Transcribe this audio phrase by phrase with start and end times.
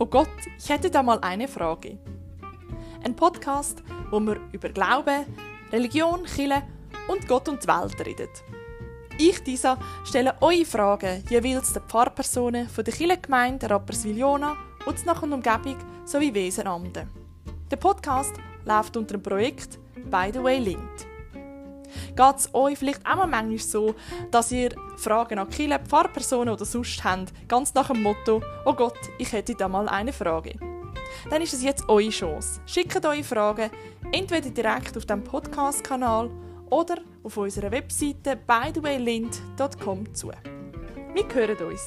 [0.00, 1.98] Oh Gott, ich hätte da mal eine Frage.
[3.02, 3.82] Ein Podcast,
[4.12, 5.26] wo wir über Glaube,
[5.72, 6.62] Religion, Chile
[7.08, 8.28] und Gott und die Welt reden.
[9.18, 14.56] Ich, Disa, stelle eure Fragen jeweils den Pfarrpersonen von der Kirchengemeinde Rapperswil-Jona
[14.86, 17.10] und nach und Umgebung sowie Wesenamden.
[17.68, 18.34] Der Podcast
[18.64, 21.17] läuft unter dem Projekt By the Way Linked.
[22.16, 23.94] Geht es euch vielleicht auch mal manchmal so,
[24.30, 28.98] dass ihr Fragen an Kirche, Pfarrpersonen oder sonst habt, ganz nach dem Motto «Oh Gott,
[29.18, 30.54] ich hätte da mal eine Frage».
[31.30, 32.60] Dann ist es jetzt eure Chance.
[32.66, 33.70] Schickt eure Fragen
[34.12, 36.30] entweder direkt auf dem Podcast-Kanal
[36.70, 40.30] oder auf unserer Webseite bythewaylint.com zu.
[41.14, 41.84] Wir hören uns.